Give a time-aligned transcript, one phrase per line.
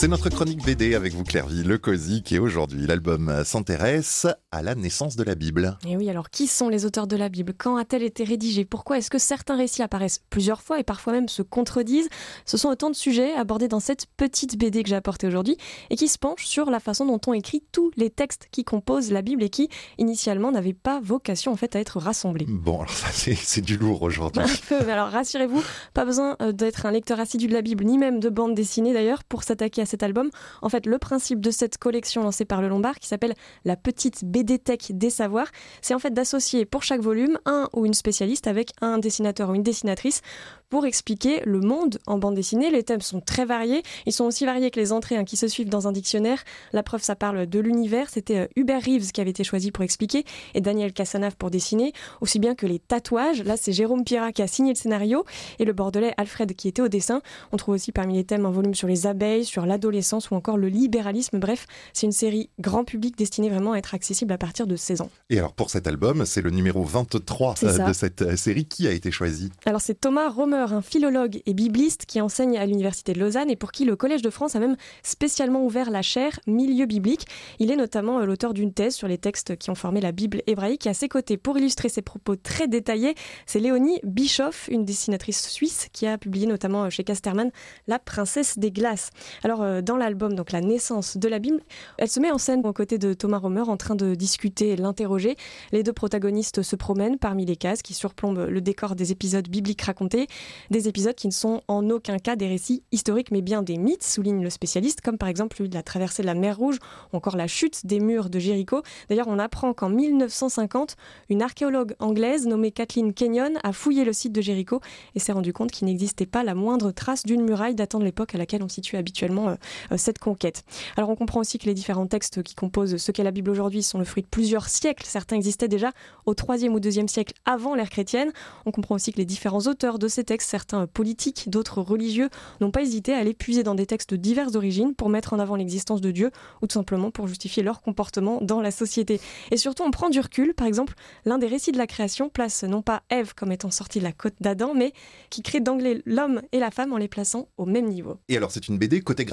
[0.00, 4.76] C'est notre chronique BD avec vous Clairvy, le Cosic et aujourd'hui l'album s'intéresse à la
[4.76, 5.76] naissance de la Bible.
[5.88, 7.52] Et oui, alors qui sont les auteurs de la Bible?
[7.58, 11.28] Quand a-t-elle été rédigée Pourquoi est-ce que certains récits apparaissent plusieurs fois et parfois même
[11.28, 12.08] se contredisent?
[12.46, 15.56] Ce sont autant de sujets abordés dans cette petite BD que j'ai apportée aujourd'hui
[15.90, 19.10] et qui se penchent sur la façon dont on écrit tous les textes qui composent
[19.10, 19.68] la Bible et qui
[19.98, 22.46] initialement n'avaient pas vocation en fait à être rassemblés.
[22.48, 24.42] Bon, alors ça c'est du lourd aujourd'hui.
[24.44, 27.82] Un peu, mais alors rassurez-vous, pas besoin euh, d'être un lecteur assidu de la Bible
[27.82, 30.30] ni même de bande dessinée d'ailleurs pour s'attaquer à cet album.
[30.62, 33.34] En fait, le principe de cette collection lancée par le Lombard, qui s'appelle
[33.64, 35.48] la petite BD Tech des savoirs,
[35.82, 39.54] c'est en fait d'associer pour chaque volume un ou une spécialiste avec un dessinateur ou
[39.54, 40.22] une dessinatrice
[40.70, 42.70] pour expliquer le monde en bande dessinée.
[42.70, 43.82] Les thèmes sont très variés.
[44.06, 46.42] Ils sont aussi variés que les entrées hein, qui se suivent dans un dictionnaire.
[46.72, 48.10] La preuve, ça parle de l'univers.
[48.10, 51.92] C'était euh, Hubert Reeves qui avait été choisi pour expliquer et Daniel Cassanave pour dessiner,
[52.20, 53.42] aussi bien que les tatouages.
[53.42, 55.24] Là, c'est Jérôme Pira qui a signé le scénario
[55.58, 57.22] et le bordelais Alfred qui était au dessin.
[57.52, 60.56] On trouve aussi parmi les thèmes un volume sur les abeilles, sur l'adolescence ou encore
[60.56, 61.38] le libéralisme.
[61.38, 65.02] Bref, c'est une série grand public destinée vraiment à être accessible à partir de 16
[65.02, 65.10] ans.
[65.30, 68.58] Et alors pour cet album, c'est le numéro 23 euh, de cette euh, série.
[68.68, 72.66] Qui a été choisi Alors c'est Thomas Romer un philologue et bibliste qui enseigne à
[72.66, 76.02] l'Université de Lausanne et pour qui le Collège de France a même spécialement ouvert la
[76.02, 77.26] chaire Milieu biblique.
[77.60, 80.42] Il est notamment euh, l'auteur d'une thèse sur les textes qui ont formé la Bible
[80.48, 80.86] hébraïque.
[80.86, 83.14] Et à ses côtés, pour illustrer ses propos très détaillés,
[83.46, 87.50] c'est Léonie Bischoff, une dessinatrice suisse qui a publié notamment chez Casterman
[87.86, 89.10] La princesse des glaces.
[89.44, 91.60] Alors euh, dans l'album, donc la naissance de la Bible,
[91.98, 94.76] elle se met en scène aux côtés de Thomas Romer en train de discuter et
[94.76, 95.36] l'interroger.
[95.72, 99.82] Les deux protagonistes se promènent parmi les cases qui surplombent le décor des épisodes bibliques
[99.82, 100.26] racontés.
[100.70, 104.04] Des épisodes qui ne sont en aucun cas des récits historiques, mais bien des mythes,
[104.04, 106.78] souligne le spécialiste, comme par exemple la traversée de la mer Rouge
[107.12, 108.82] ou encore la chute des murs de Jéricho.
[109.08, 110.96] D'ailleurs, on apprend qu'en 1950,
[111.28, 114.80] une archéologue anglaise nommée Kathleen Kenyon a fouillé le site de Jéricho
[115.14, 118.34] et s'est rendu compte qu'il n'existait pas la moindre trace d'une muraille datant de l'époque
[118.34, 119.54] à laquelle on situe habituellement euh,
[119.96, 120.64] cette conquête.
[120.96, 123.82] Alors on comprend aussi que les différents textes qui composent ce qu'est la Bible aujourd'hui
[123.82, 125.04] sont le fruit de plusieurs siècles.
[125.06, 125.92] Certains existaient déjà
[126.26, 128.32] au 3e ou 2e siècle avant l'ère chrétienne.
[128.66, 132.28] On comprend aussi que les différents auteurs de ces textes certains politiques, d'autres religieux,
[132.60, 135.38] n'ont pas hésité à aller puiser dans des textes de diverses origines pour mettre en
[135.38, 136.30] avant l'existence de Dieu
[136.62, 139.20] ou tout simplement pour justifier leur comportement dans la société.
[139.50, 140.54] Et surtout, on prend du recul.
[140.54, 140.94] Par exemple,
[141.24, 144.12] l'un des récits de la création place non pas Ève comme étant sortie de la
[144.12, 144.92] côte d'Adam, mais
[145.30, 148.18] qui crée d'angler l'homme et la femme en les plaçant au même niveau.
[148.28, 149.24] Et alors, c'est une BD côté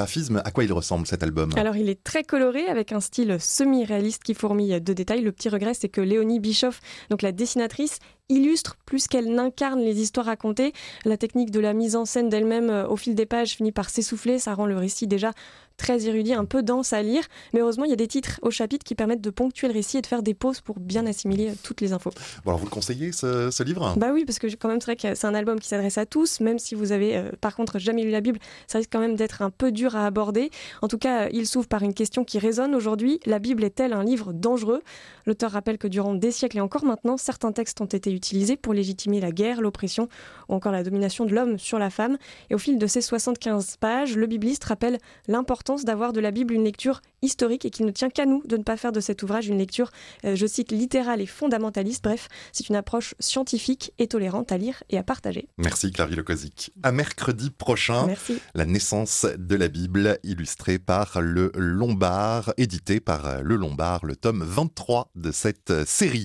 [0.43, 4.23] À quoi il ressemble cet album Alors, il est très coloré avec un style semi-réaliste
[4.23, 5.21] qui fourmille de détails.
[5.21, 7.99] Le petit regret, c'est que Léonie Bischoff, donc la dessinatrice,
[8.29, 10.73] illustre plus qu'elle n'incarne les histoires racontées.
[11.05, 13.89] La technique de la mise en scène d'elle-même euh, au fil des pages finit par
[13.89, 15.31] s'essouffler, ça rend le récit déjà
[15.77, 17.23] très érudit, un peu dense à lire.
[17.53, 19.97] Mais heureusement, il y a des titres au chapitre qui permettent de ponctuer le récit
[19.97, 22.11] et de faire des pauses pour bien assimiler toutes les infos.
[22.43, 23.95] Bon, alors vous le conseillez ce, livre?
[23.97, 26.05] Bah oui, parce que quand même, c'est vrai que c'est un album qui s'adresse à
[26.05, 28.99] tous, même si vous avez euh, par contre jamais lu la Bible, ça risque quand
[28.99, 30.51] même d'être un peu dur à aborder.
[30.81, 33.19] En tout cas, il s'ouvre par une question qui résonne aujourd'hui.
[33.25, 34.81] La Bible est-elle un livre dangereux?
[35.25, 38.73] L'auteur rappelle que durant des siècles et encore maintenant, certains textes ont été utilisés pour
[38.73, 40.07] légitimer la guerre, l'oppression
[40.49, 42.17] ou encore la domination de l'homme sur la femme.
[42.49, 46.53] Et au fil de ces 75 pages, le bibliste rappelle l'importance d'avoir de la Bible
[46.53, 49.23] une lecture historique et qu'il ne tient qu'à nous de ne pas faire de cet
[49.23, 49.91] ouvrage une lecture,
[50.23, 52.03] euh, je cite, littérale et fondamentaliste.
[52.03, 55.47] Bref, c'est une approche scientifique et tolérante à lire et à partager.
[55.57, 56.71] Merci Clary Lecozic.
[56.83, 58.39] À mercredi prochain, Merci.
[58.53, 64.43] la naissance de la Bible illustrée par le Lombard, édité par le Lombard, le tome
[64.43, 66.23] 23 de cette série.